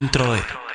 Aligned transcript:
101 0.00 0.18
Góða 0.18 0.67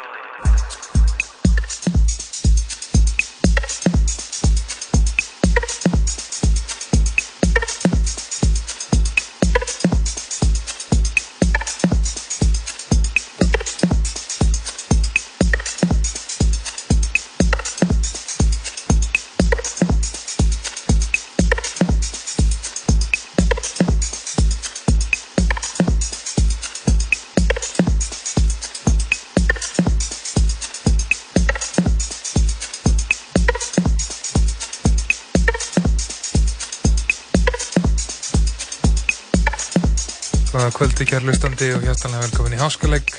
kvöldi 41.04 41.20
kærlustandi 41.20 41.68
og 41.76 41.82
hjartalega 41.84 42.22
velkomin 42.24 42.54
í 42.56 42.60
Háskalegg. 42.62 43.10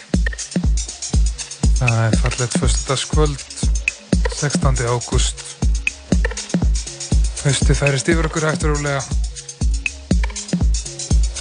Það 1.77 1.97
er 2.01 2.15
fallet 2.17 2.55
fyrstudagskvöld, 2.63 3.43
16. 4.33 4.79
ágúst. 4.89 5.43
Höstu 7.45 7.77
færist 7.77 8.09
yfir 8.09 8.25
okkur 8.31 8.47
hægt 8.49 8.65
og 8.65 8.73
rólega. 8.73 9.03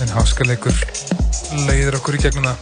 En 0.03 0.11
Háskaleggur 0.17 0.75
leiðir 1.69 1.95
okkur 2.01 2.17
í 2.19 2.23
gegnum 2.25 2.49
það. 2.49 2.57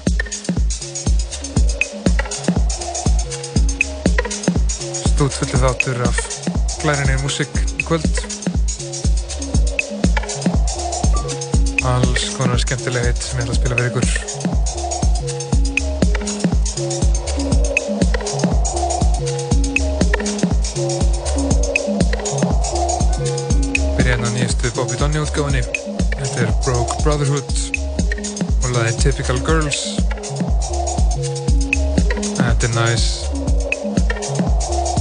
Stútfulli 5.07 5.63
þáttur 5.63 6.05
af 6.05 6.21
glærinni 6.83 7.17
músík 7.23 7.63
í 7.79 7.87
kvöld. 7.87 8.30
Konar 12.41 12.57
skemmtilega 12.57 13.05
hitt 13.05 13.21
sem 13.21 13.37
ég 13.37 13.43
ætla 13.43 13.53
að 13.53 13.59
spila 13.59 13.75
fyrir 13.77 13.89
ykkur. 13.91 14.05
Byrja 23.97 24.15
hérna 24.15 24.29
nýjastu 24.33 24.65
Bobby 24.73 24.97
Donny 24.97 25.21
útgáðinni 25.21 25.61
þetta 26.15 26.37
er 26.47 26.49
Broke 26.65 26.97
Brotherhood 27.03 27.53
og 28.63 28.69
laði 28.73 28.97
Typical 29.03 29.39
Girls. 29.45 29.79
Þetta 32.41 32.63
er 32.65 32.73
nice. 32.79 33.09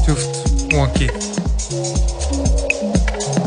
Djúft, 0.05 0.45
wonky. 0.77 1.09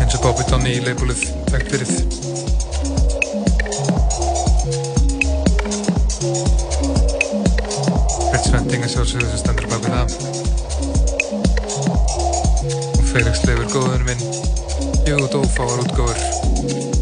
Eins 0.01 0.17
og 0.17 0.21
Bobby 0.25 0.49
Donny 0.49 0.79
í 0.79 0.85
leifbúlið 0.87 1.27
takt 1.53 1.69
fyrir 1.69 2.32
Sjálfsögðu 8.93 9.25
sem 9.31 9.39
stendur 9.41 9.65
bak 9.71 9.81
við 9.81 9.93
það. 9.95 10.07
Og 12.93 13.03
Felix 13.09 13.41
Leifur 13.47 13.67
góðunum 13.73 14.07
minn. 14.11 14.21
Jú 15.09 15.17
Dófáar 15.33 15.81
útgóður 15.81 16.92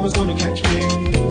karma's 0.00 0.14
gonna 0.14 0.34
catch 0.34 0.62
me. 0.64 1.29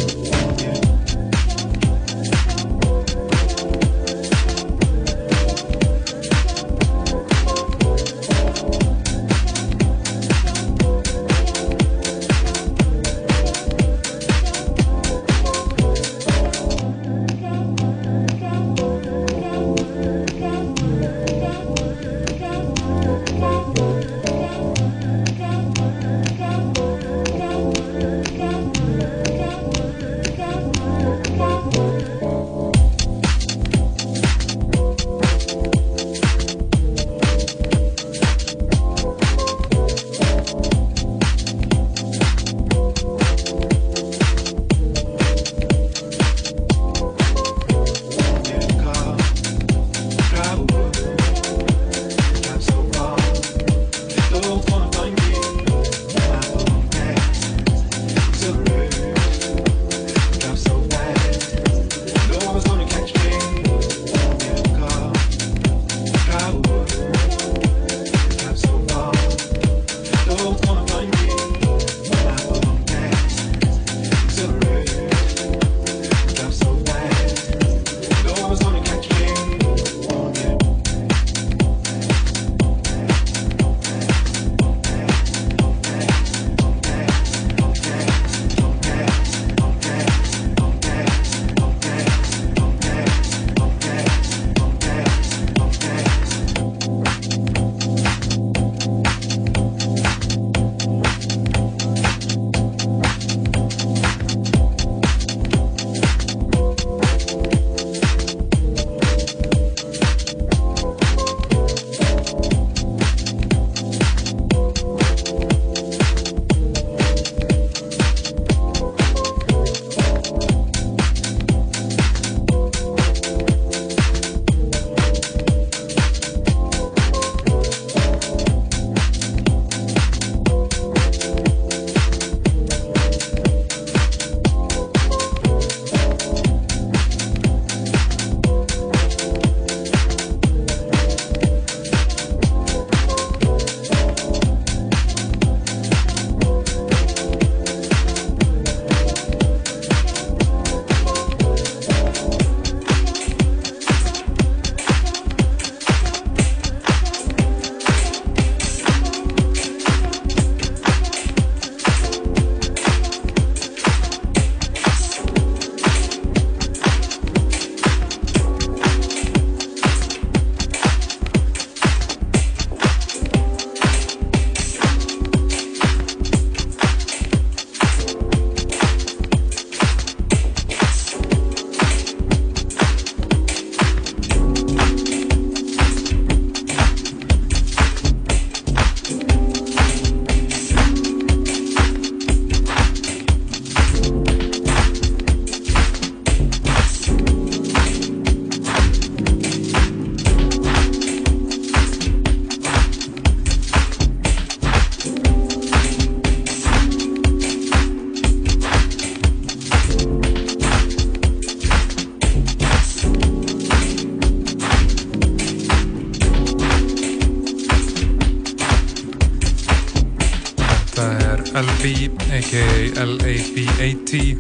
a.k.a. 221.89 223.05
LAB80 223.05 224.38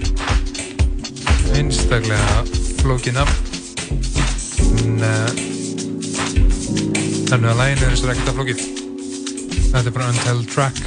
einstaklega 1.57 2.43
flókina 2.81 3.23
en 4.83 5.01
uh, 5.01 5.29
þannig 7.29 7.49
að 7.49 7.59
læginu 7.61 7.85
er 7.87 8.11
ekkert 8.13 8.29
að 8.31 8.37
flókið. 8.37 8.59
Þetta 9.69 9.85
er 9.85 9.95
bara 9.95 10.11
Untitled 10.13 10.49
Track. 10.53 10.83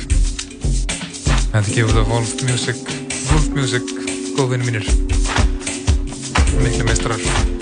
Þetta 1.52 1.64
er 1.64 1.72
gefið 1.74 1.98
af 2.04 2.12
Wolf 2.12 2.32
Music. 2.46 2.78
Wolf 3.30 3.48
Music, 3.56 3.90
góðvinni 4.38 4.70
mínir. 4.70 4.86
Miklu 6.62 6.86
meistrar 6.86 7.61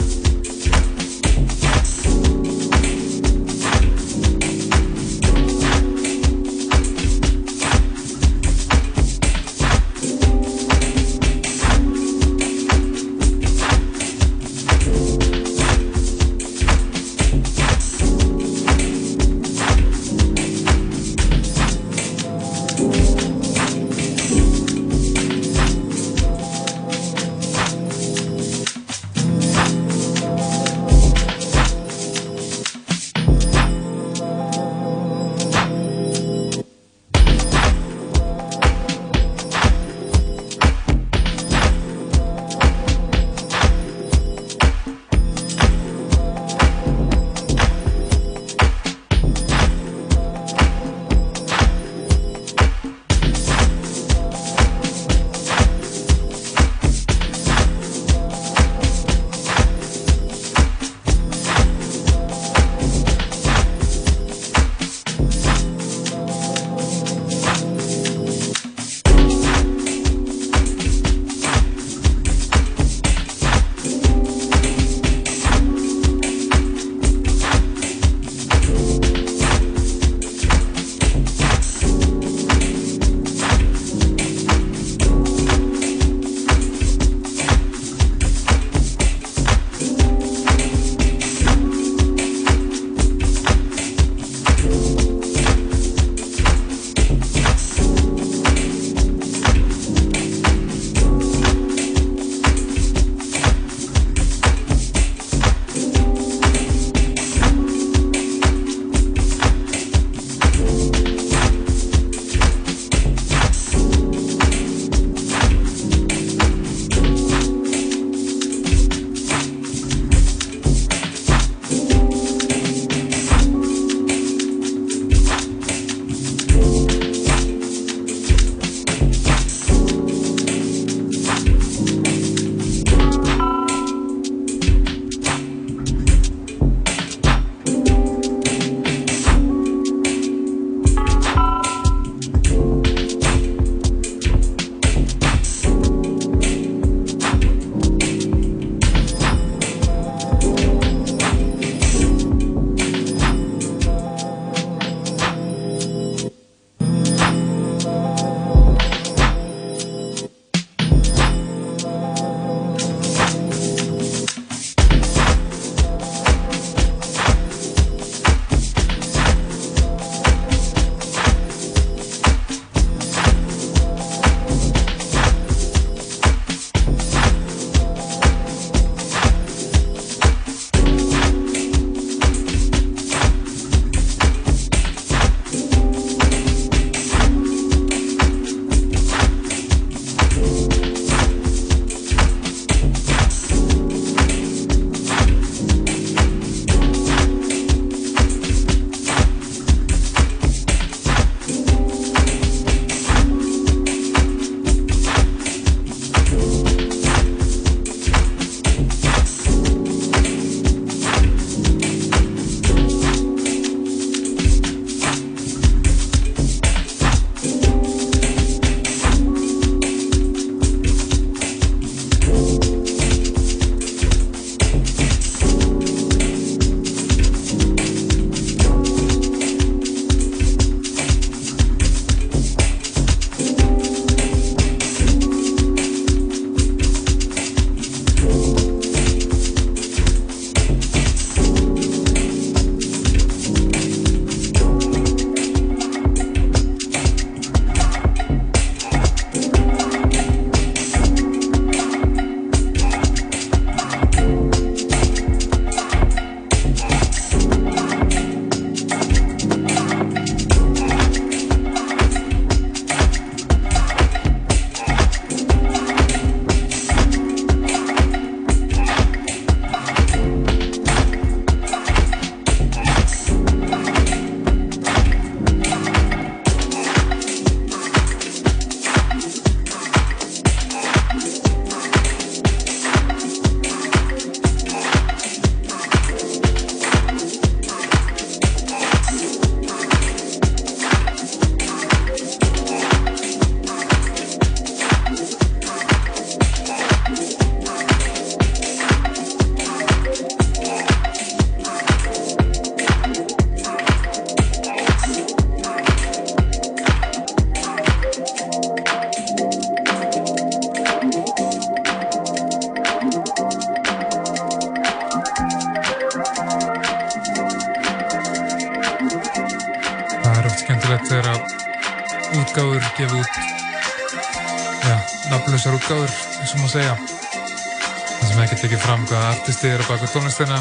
artisti 329.50 329.66
er 329.68 329.82
á 329.82 329.86
baka 329.90 330.06
tónlistina. 330.06 330.58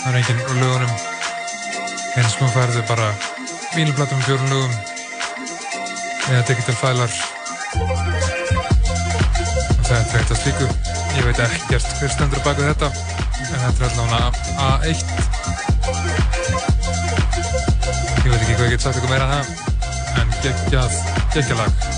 Það 0.00 0.08
er 0.08 0.16
enginn 0.16 0.40
úr 0.48 0.56
lögunum. 0.56 0.92
Eins 2.16 2.36
og 2.40 2.48
færði 2.54 2.80
bara 2.88 3.08
vínilplatum 3.74 4.22
fjórun 4.24 4.48
lögum 4.48 4.72
eða 6.30 6.46
digital 6.48 6.76
fælar 6.80 7.12
og 9.76 9.84
það 9.84 9.98
er 9.98 10.08
trekt 10.08 10.32
að 10.32 10.40
slíku. 10.40 10.66
Ég 11.18 11.24
veit 11.28 11.44
ekkert 11.44 11.92
hver 12.00 12.12
stendur 12.16 12.40
baka 12.46 12.70
þetta 12.70 12.88
en 12.88 13.60
þetta 13.66 13.76
er 13.76 13.88
allavega 13.90 14.32
A1 14.70 15.00
ég 18.24 18.30
veit 18.30 18.40
ekki 18.40 18.56
hvað 18.56 18.68
ég 18.70 18.72
get 18.72 18.86
sagt 18.86 18.96
eitthvað 18.96 19.12
meira 19.12 19.26
en 19.28 19.32
það 19.36 20.22
en 20.22 20.28
geggjað, 20.46 20.92
geggjalag 21.36 21.72
disco. 21.76 21.91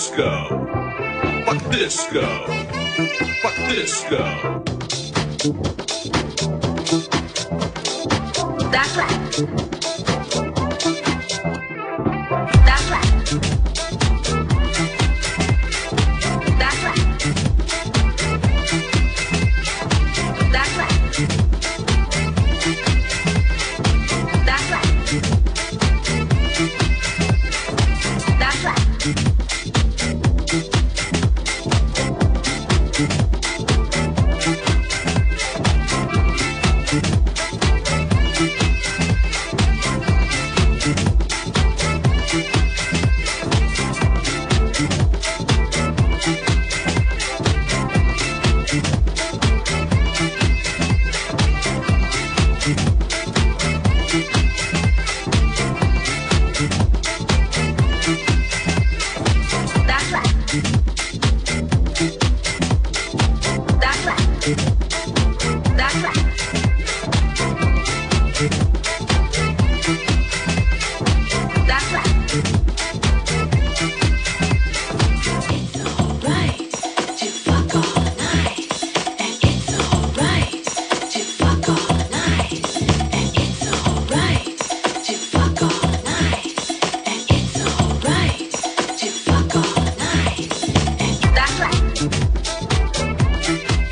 disco. 0.00 0.48
Fuck 1.44 1.68
disco. 1.68 2.22
Fuck 3.42 3.68
disco. 3.68 4.69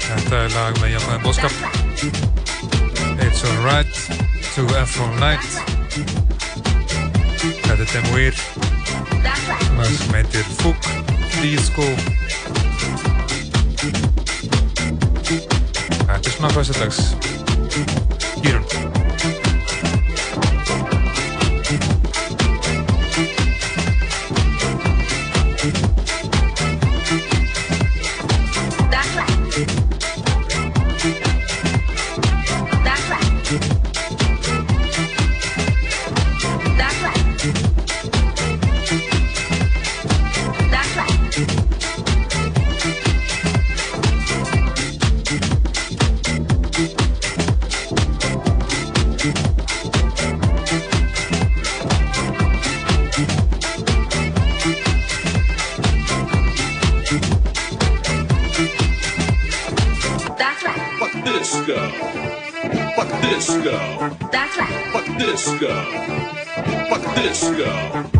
Þetta 0.09 0.39
er 0.39 0.53
lag 0.55 0.79
með 0.81 0.95
jafnvæðin 0.95 1.25
bóðskap 1.27 1.53
It's 3.21 3.43
alright 3.45 3.93
To 4.55 4.65
Afro 4.81 5.11
Night. 5.21 5.45
Þetta 7.37 7.77
er 7.77 7.85
Demuir 7.93 8.41
Lag 9.21 9.93
sem 9.93 10.17
heitir 10.17 10.49
Fug 10.63 10.89
Disco. 11.43 11.85
Þetta 16.09 16.17
er 16.17 16.33
svona 16.33 16.57
fæsardags 16.57 17.28
go. 67.57 68.18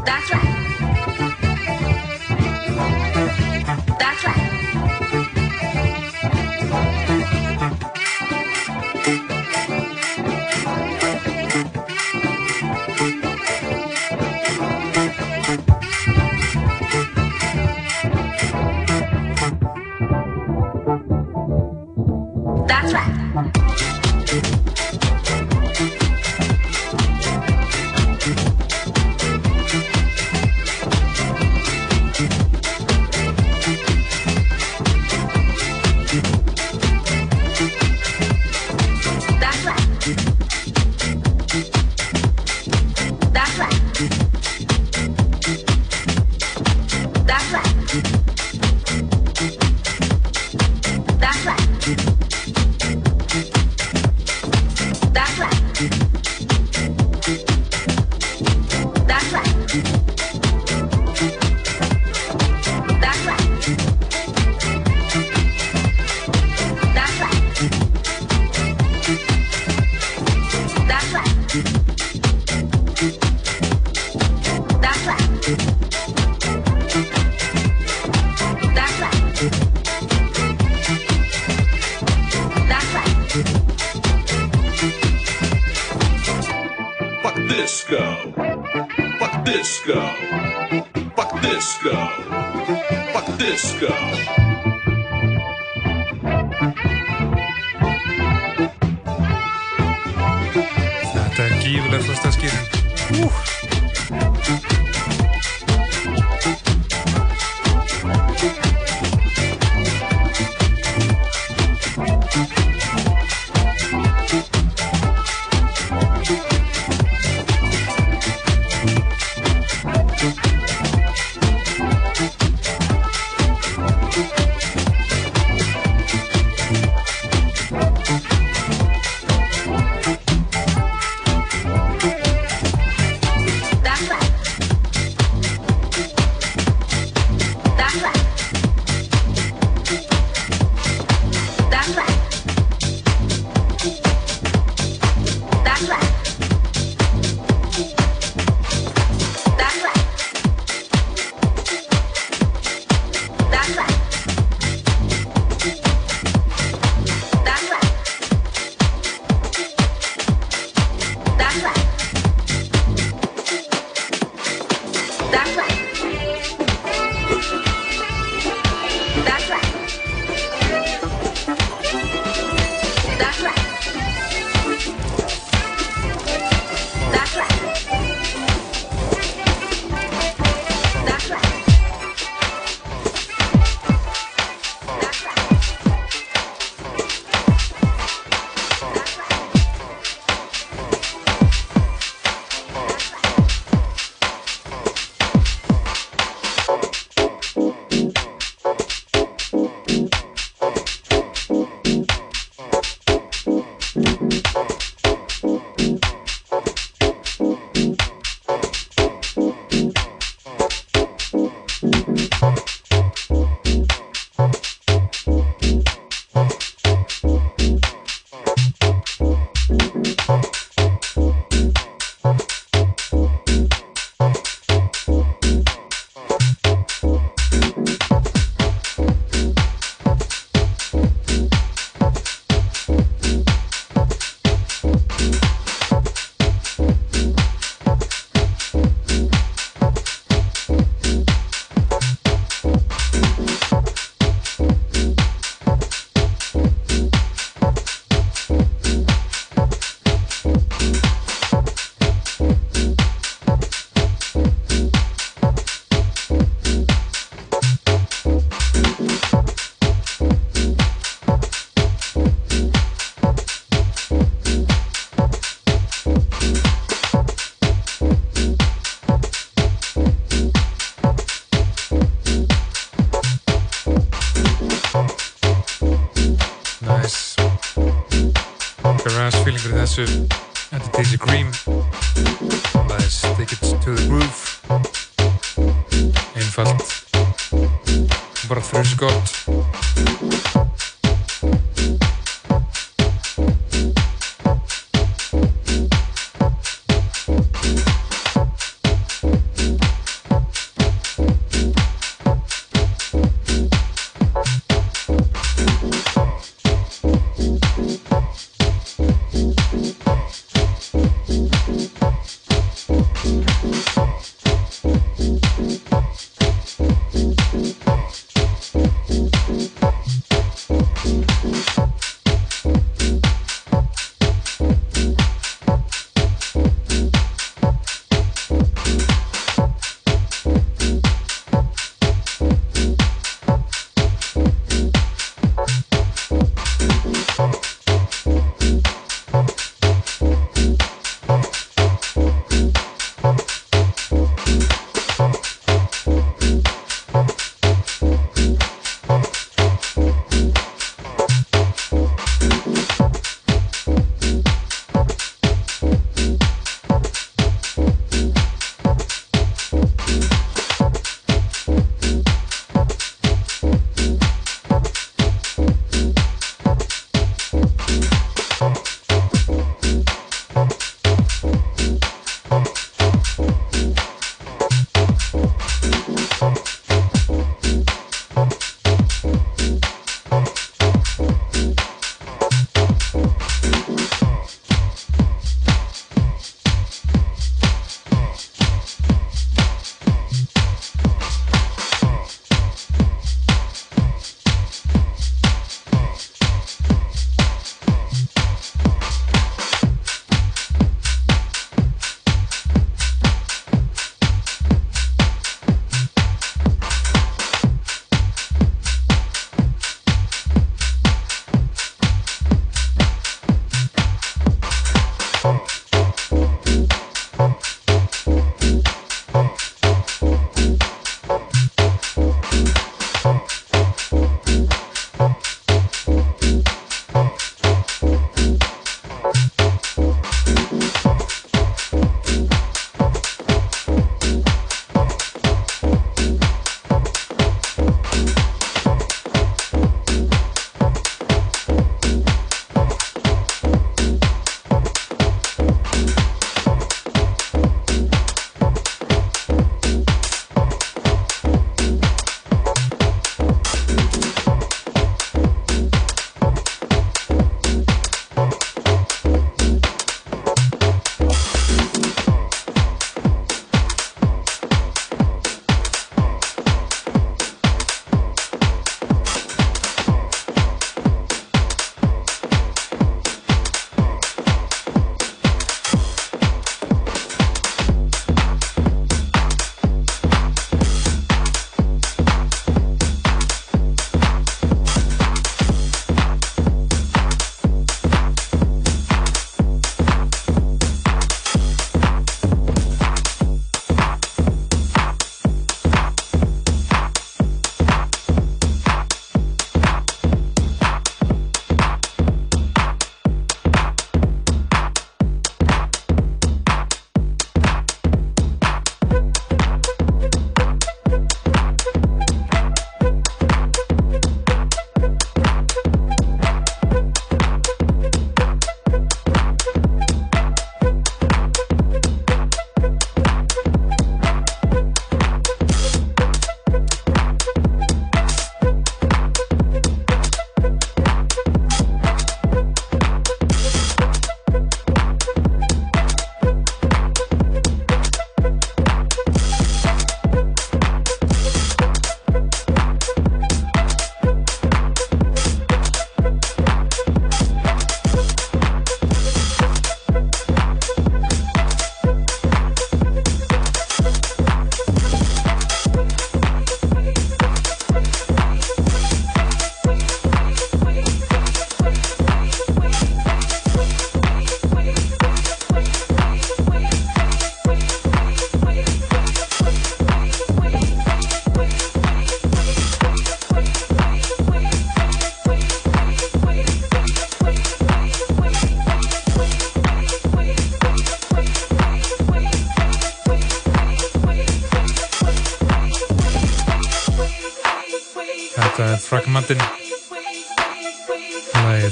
Tschüss. 279.99 280.38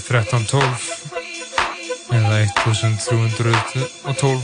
1312 0.06 2.14
eða 2.14 2.46
1312 2.64 4.42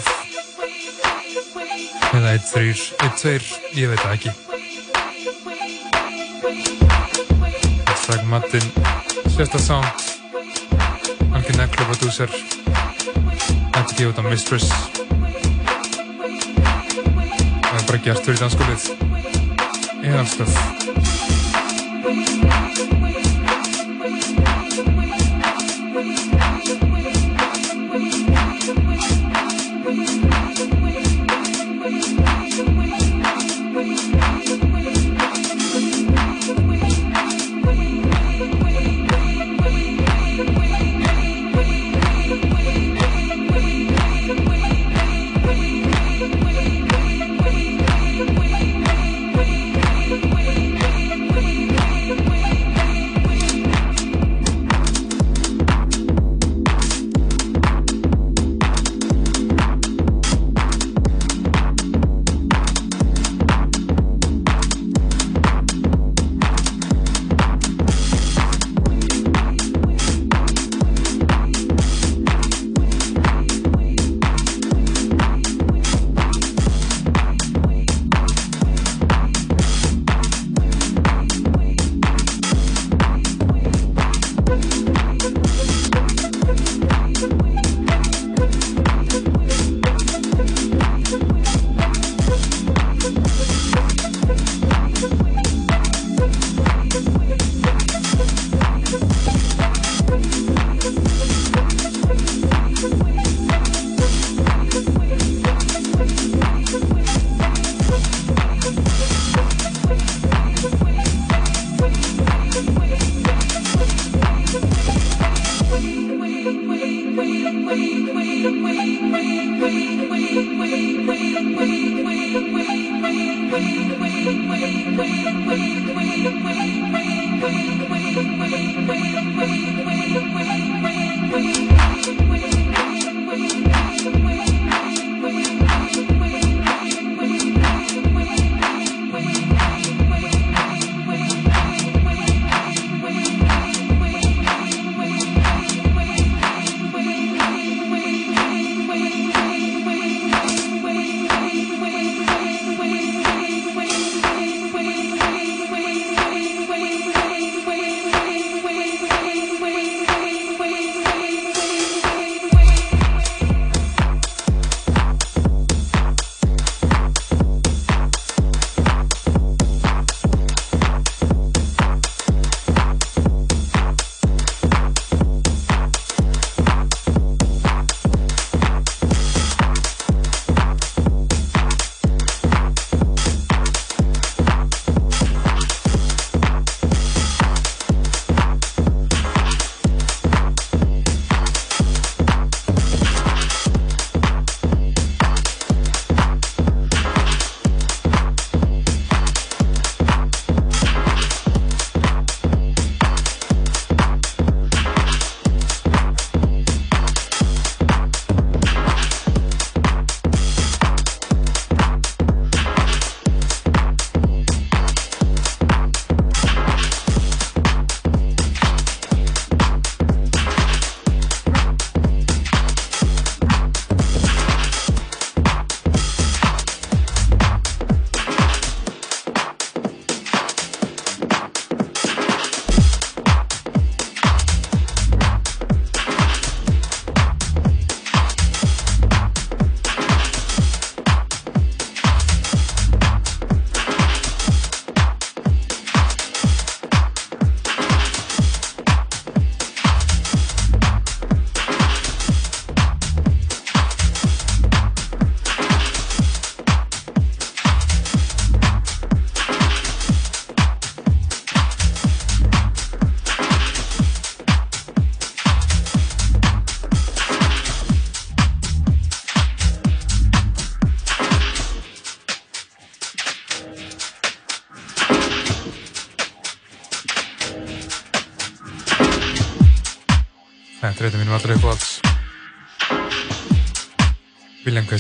eða 2.13 2.33
1312, 2.37 3.61
ég 3.79 3.89
veit 3.93 4.03
það 4.03 4.15
ekki. 4.17 4.31
Hashtag 7.87 8.23
Mattin, 8.29 8.67
sérsta 9.31 9.59
sound, 9.63 9.97
algjör 11.31 11.57
nekla 11.63 11.83
prodúser, 11.89 12.31
þetta 13.73 13.93
gefið 13.95 14.11
út 14.11 14.21
á 14.21 14.23
Mistress. 14.29 14.69
Það 17.63 17.79
er 17.79 17.85
bara 17.89 18.05
gert 18.05 18.25
fyrir 18.27 18.41
dansskólið. 18.43 18.83
Eðalstöf. 20.03 20.53
Þetta 20.53 20.82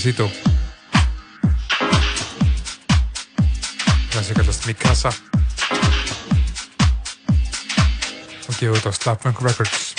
William 0.02 0.26
Quesito. 0.26 0.26
Það 4.10 4.24
sem 4.26 4.34
kallast 4.34 4.66
Mikasa. 4.66 5.12
Og 8.48 8.58
gefið 8.58 8.74
út 8.80 8.90
á 8.90 8.92
Slapmunk 8.98 9.46
Records. 9.46 9.91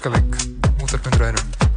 Frábyrni 0.00 0.28
háskaleik 0.30 0.82
útarpundur 0.82 1.22
einum 1.22 1.69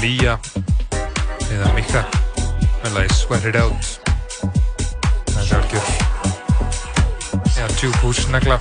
Mia 0.00 0.38
eða 1.52 1.70
Mika 1.76 2.00
með 2.80 2.94
lagi 2.94 3.16
Sweat 3.18 3.44
It 3.50 3.58
Out. 3.60 3.84
Það 5.28 5.42
er 5.42 5.50
algjör. 5.58 5.90
Já, 7.58 7.66
djúbús 7.74 8.22
negla 8.32 8.56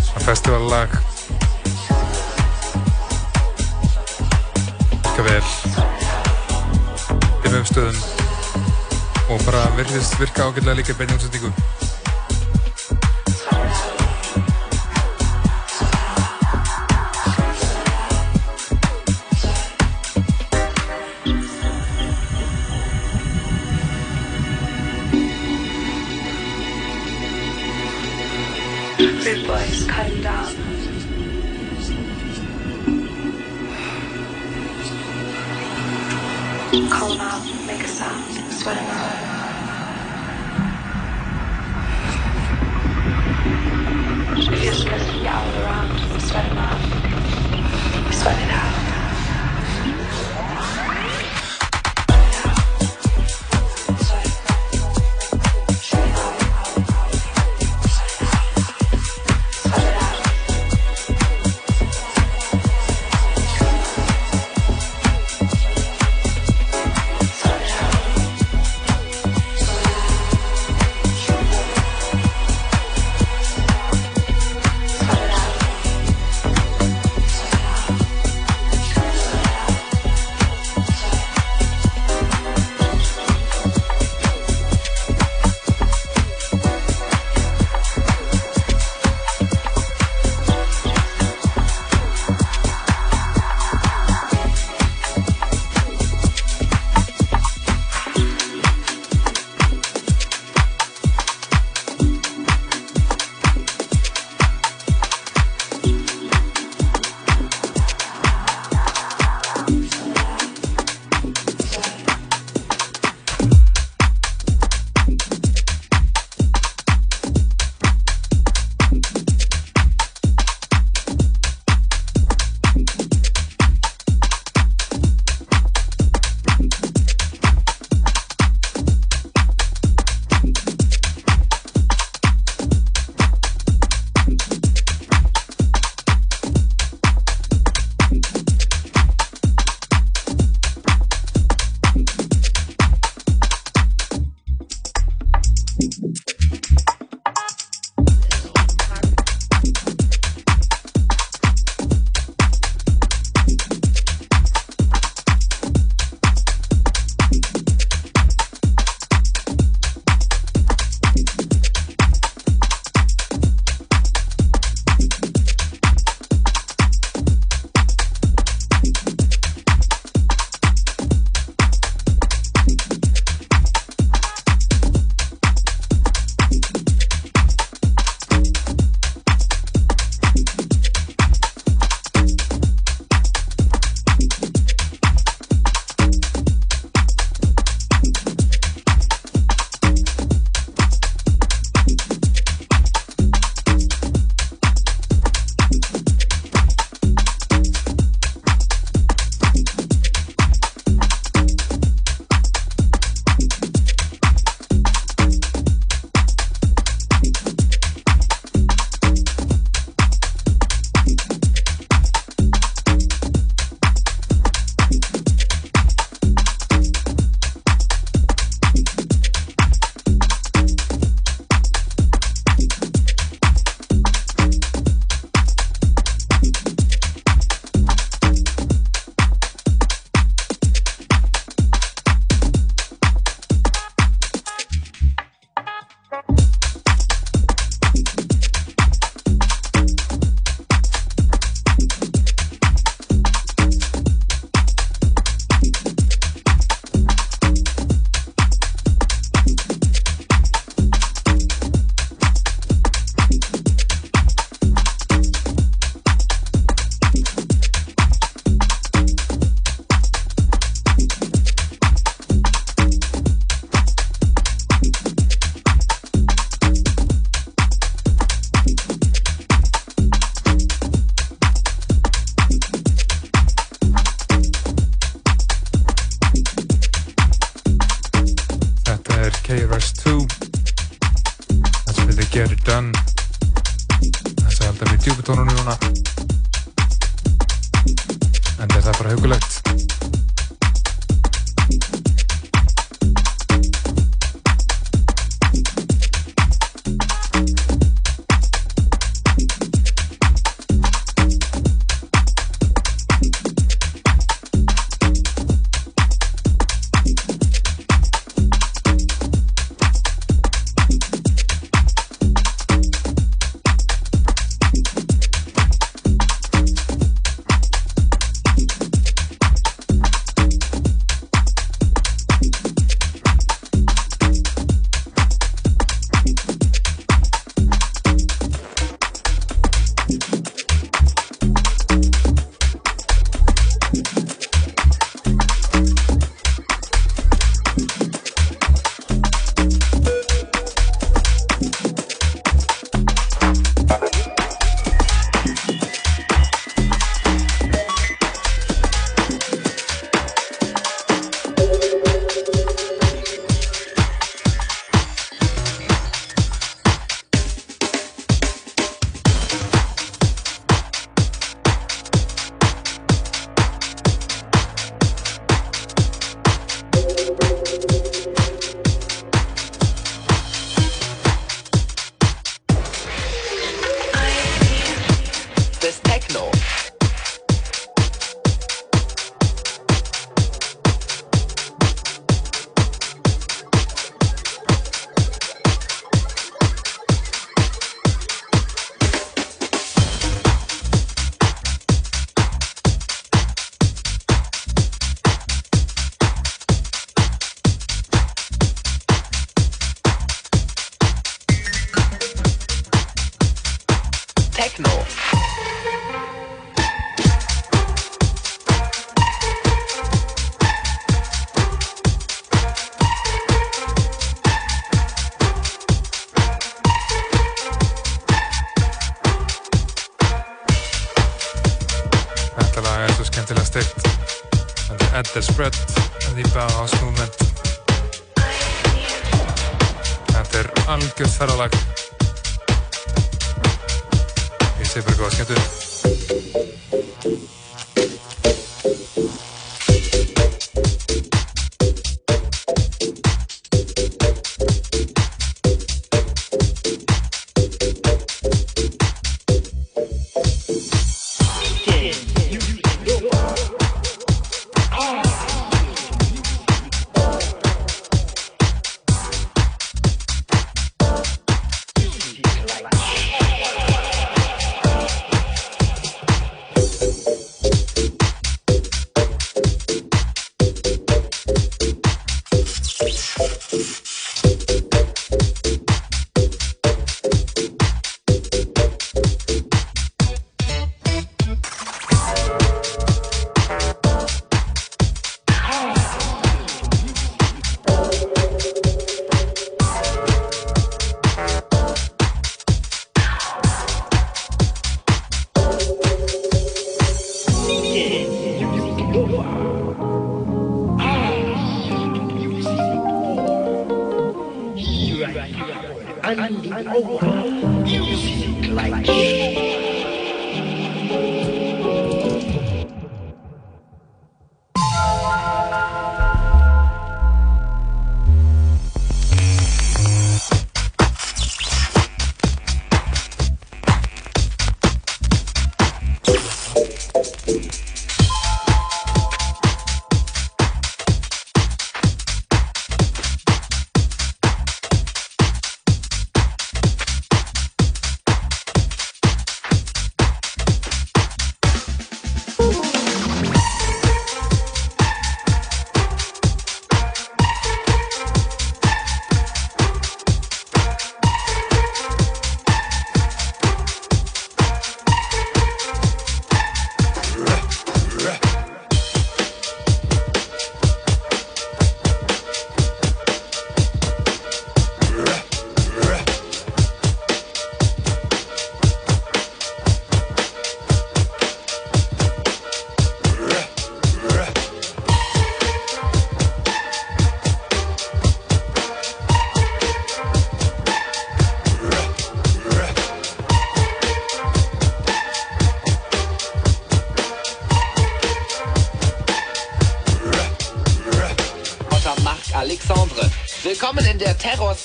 svona 0.00 0.24
festivallag. 0.24 0.96
Virka 5.04 5.28
vel. 5.28 5.44
Dimmum 7.44 7.68
stöðum. 7.68 8.00
Og 9.28 9.44
bara 9.44 9.68
virðist 9.76 10.16
virka 10.20 10.48
ágætlega 10.48 10.80
líka 10.80 10.96
í 10.96 11.00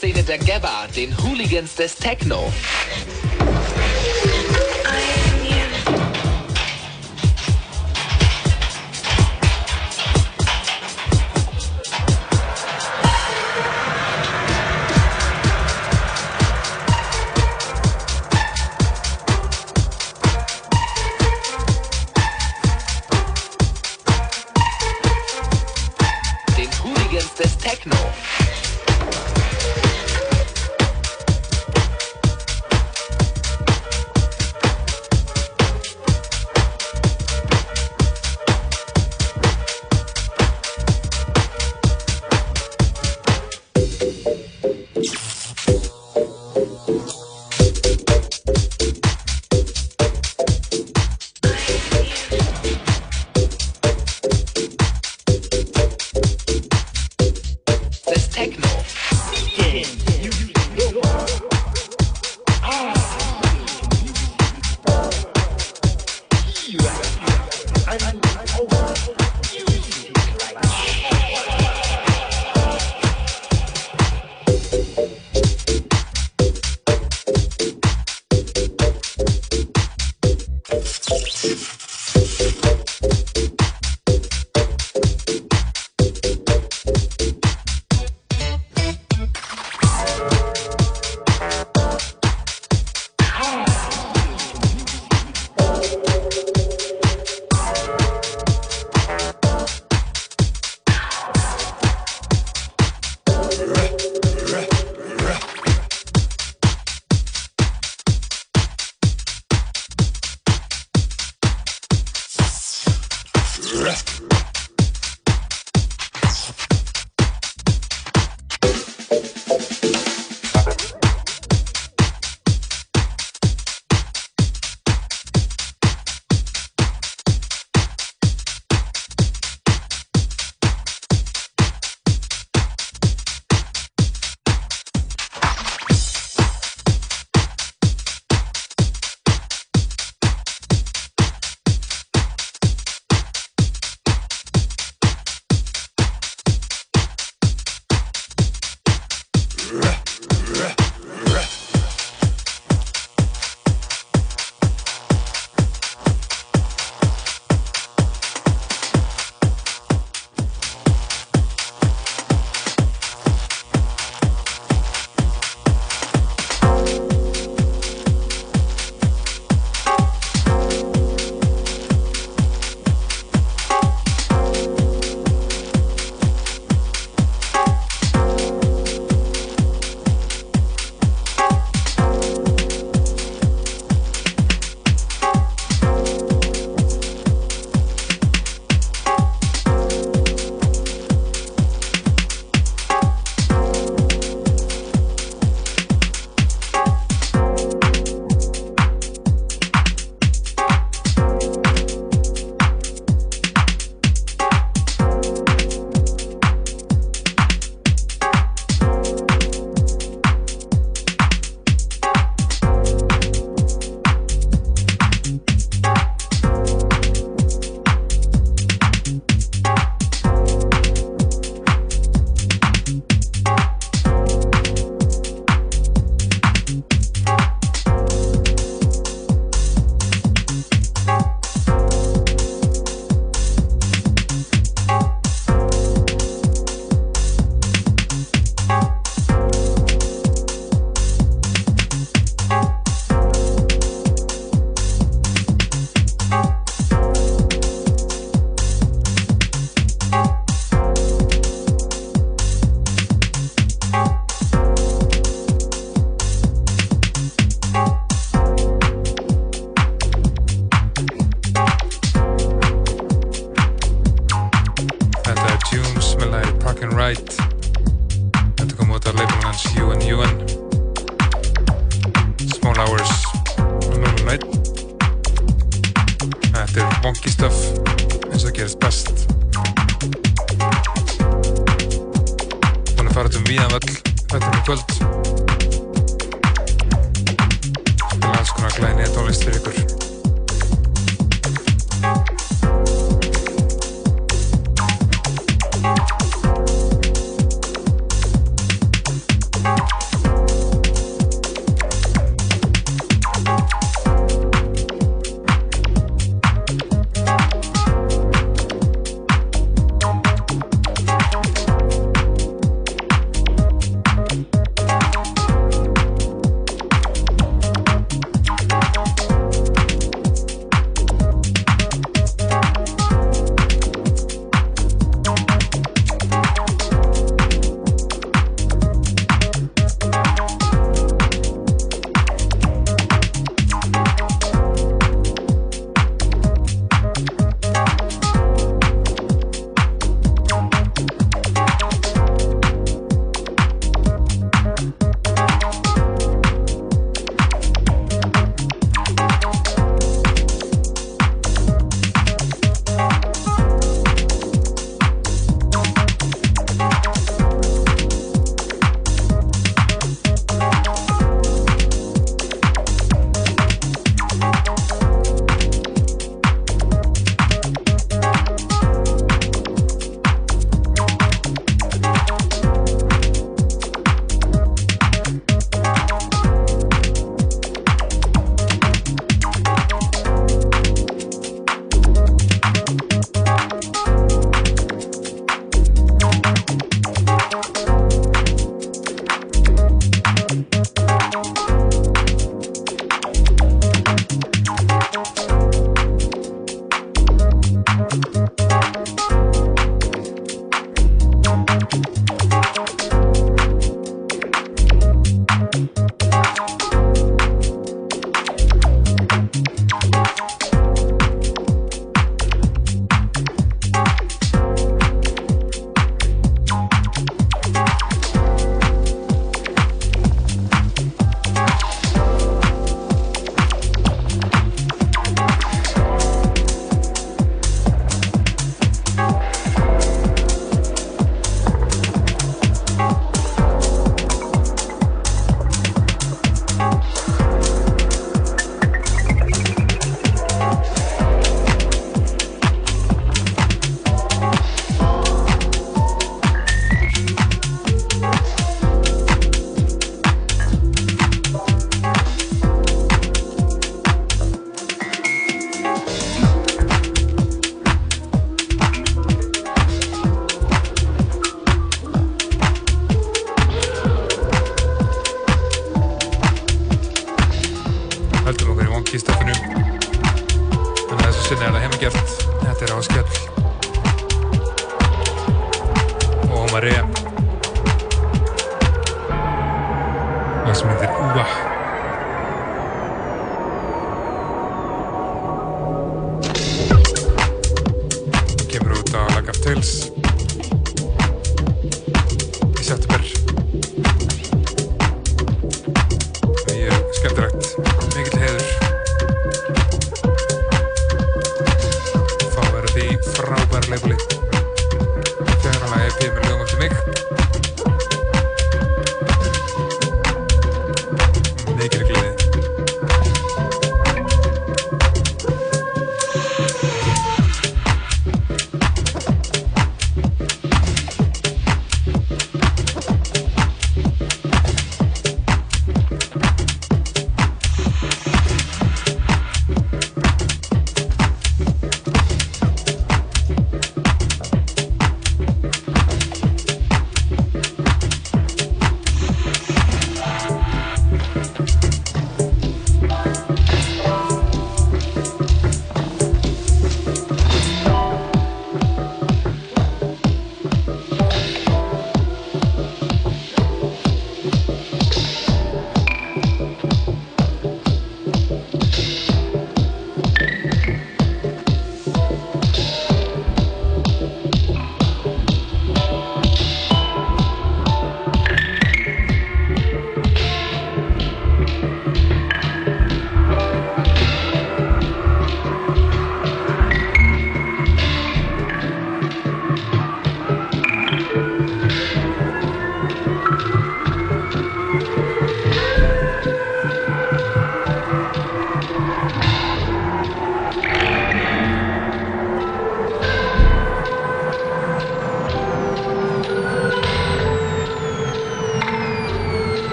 Terrorszene 0.00 0.22
der 0.22 0.38
Gabba, 0.38 0.86
den 0.94 1.16
Hooligans 1.22 1.74
des 1.74 1.94
Techno. 1.96 2.52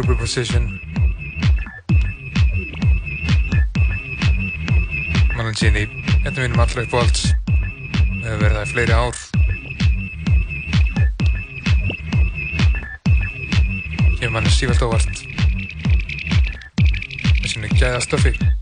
Það 0.00 0.08
er 0.08 0.16
Superposition 0.16 0.80
Marlon 5.36 5.54
Gini 5.54 5.82
þetta 6.22 6.36
er 6.36 6.44
mínum 6.44 6.62
allra 6.62 6.84
uppáhalds. 6.84 7.22
Við 8.20 8.26
hefur 8.28 8.40
verið 8.44 8.56
það 8.56 8.64
í 8.64 8.70
fleiri 8.70 8.94
ár. 8.96 9.16
Kemur 14.20 14.34
manni 14.36 14.50
sífælt 14.54 14.86
óvart. 14.86 15.16
Með 17.40 17.48
sinni 17.52 17.68
gæða 17.76 18.00
stöfi 18.04 18.59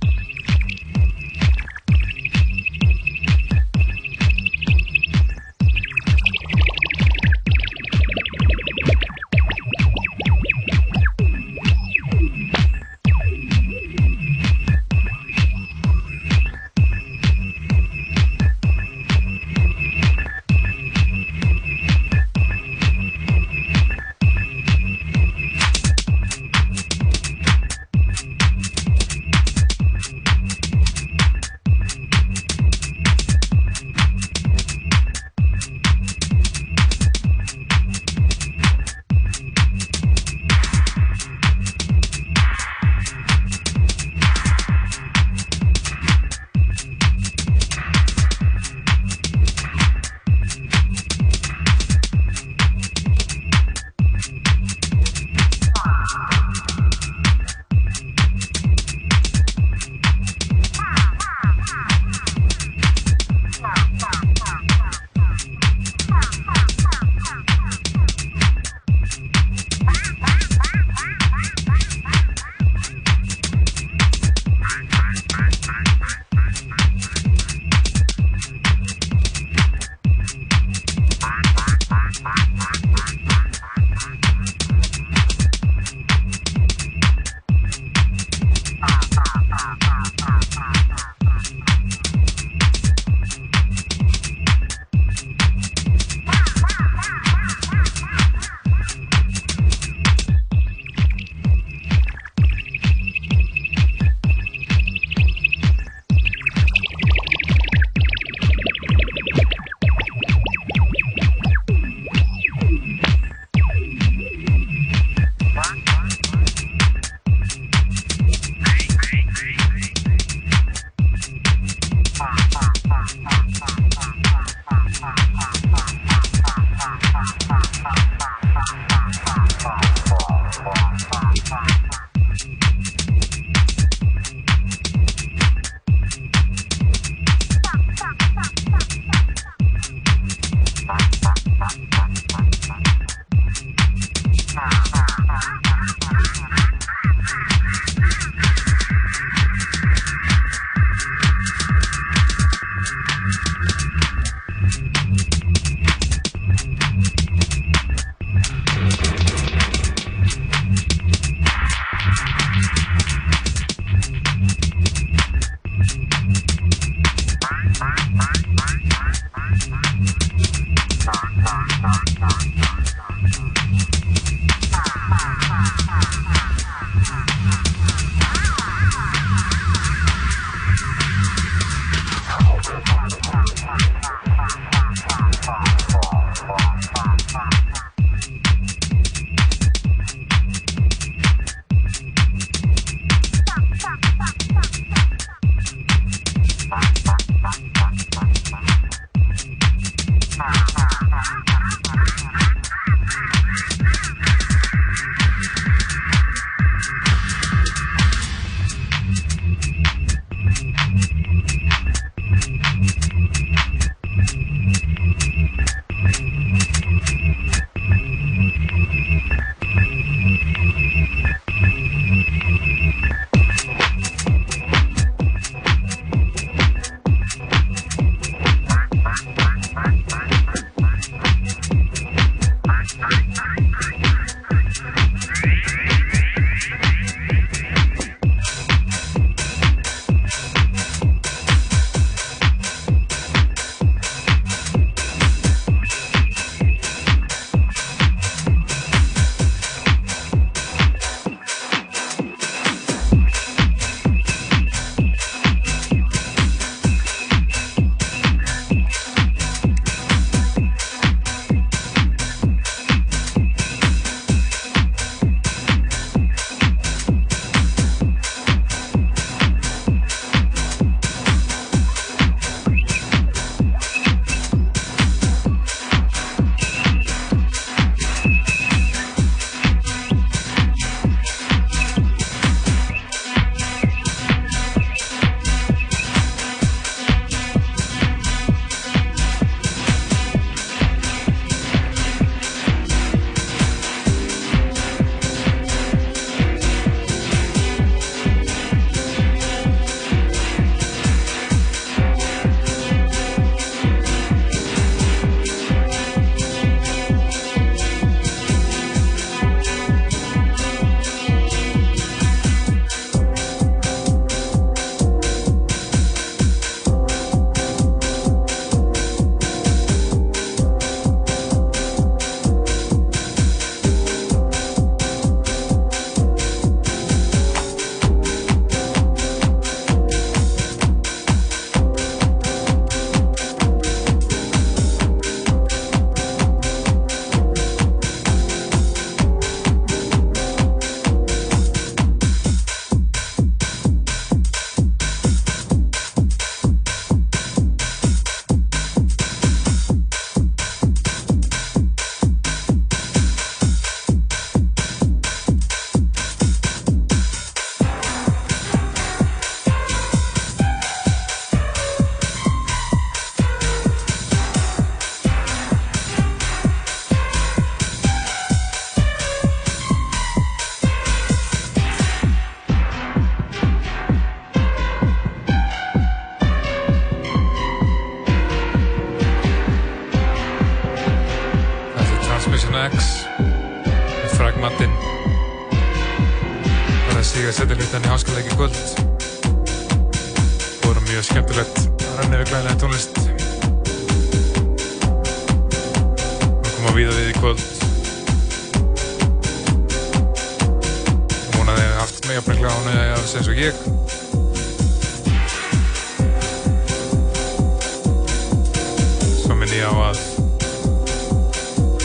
svo 409.68 409.74
minn 409.74 409.84
ég 409.84 409.84
á 409.84 409.92
að 410.00 410.18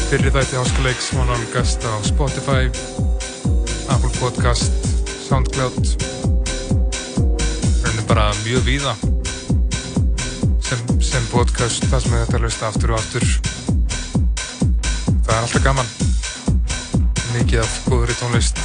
fyrri 0.10 0.32
þætti 0.34 0.58
háskaleiks 0.58 1.12
má 1.16 1.24
nálgast 1.28 1.86
á 1.88 1.96
Spotify 2.04 2.68
Apple 3.88 4.12
Podcast 4.20 4.74
Soundcloud. 5.28 5.80
Reynir 7.84 8.06
bara 8.08 8.34
mjög 8.44 8.64
víða 8.68 8.96
sem, 10.60 10.80
sem 11.00 11.24
podcast 11.32 11.88
það 11.88 12.04
sem 12.04 12.18
þetta 12.18 12.44
hlusta 12.44 12.68
aftur 12.68 12.96
og 12.96 13.00
aftur. 13.00 13.26
Það 15.24 15.36
er 15.36 15.42
alltaf 15.42 15.64
gaman. 15.64 15.96
Mikið 17.34 17.64
af 17.64 17.80
góðri 17.88 18.20
tónlist 18.20 18.63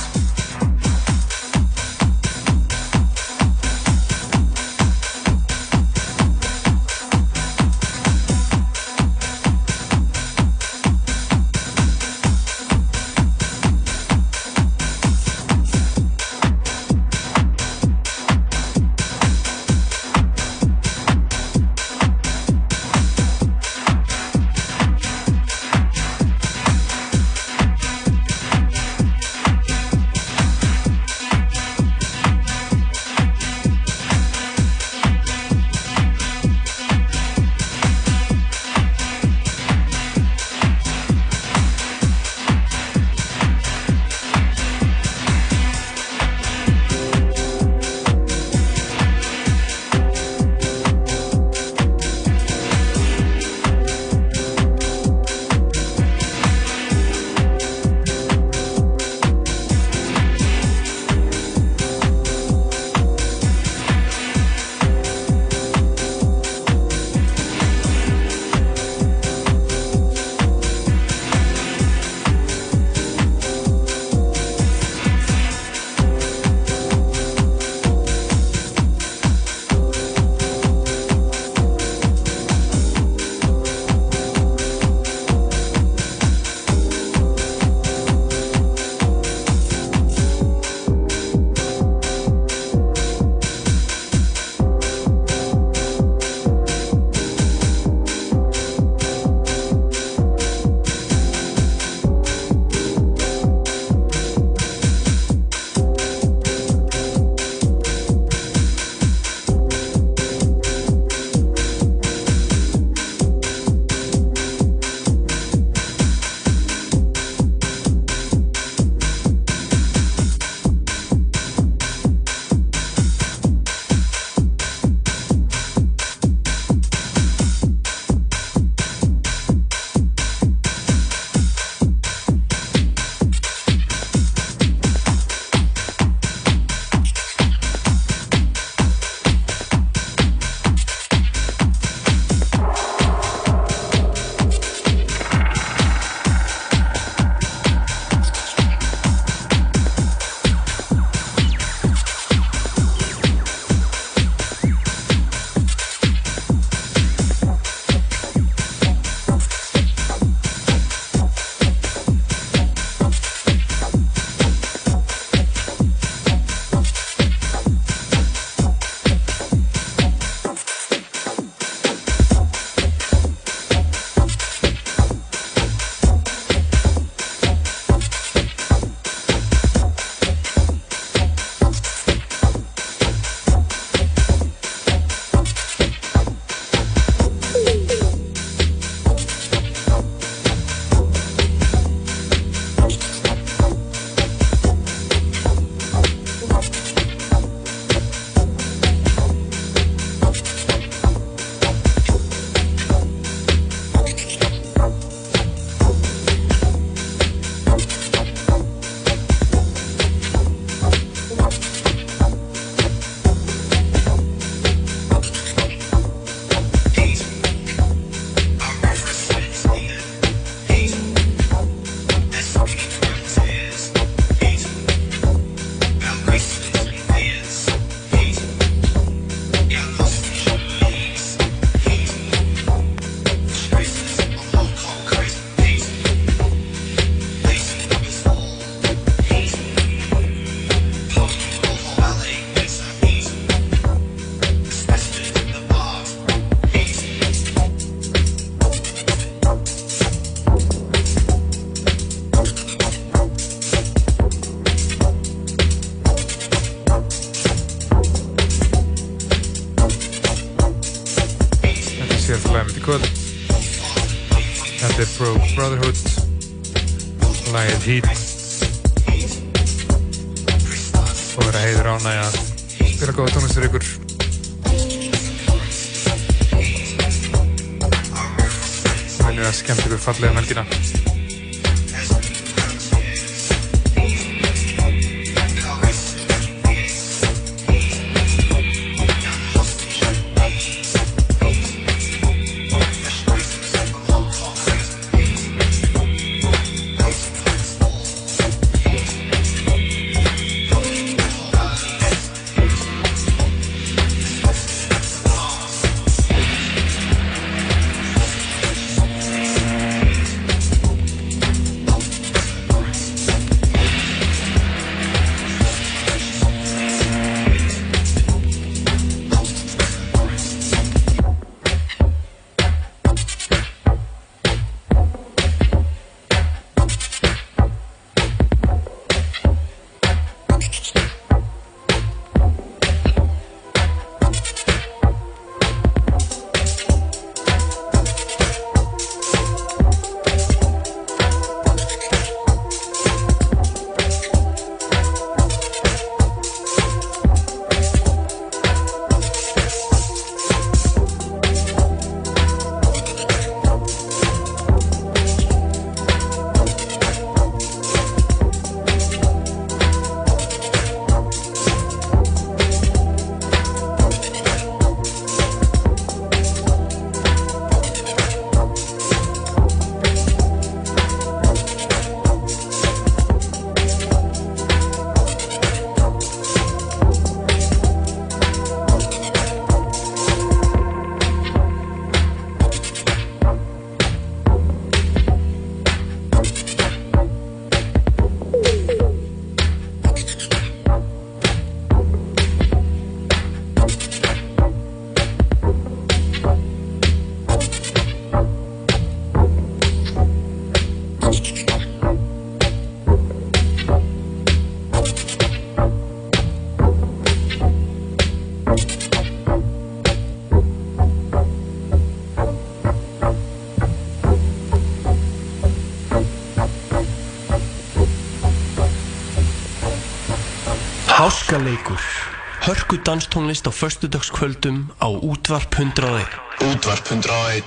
hörku 422.69 422.97
danstónlist 423.05 423.67
á 423.67 423.71
förstudags 423.71 424.31
kvöldum 424.31 424.93
á 425.01 425.09
útvarp 425.09 425.75
101. 425.75 426.27
Útvarp 426.61 427.07
101. 427.11 427.65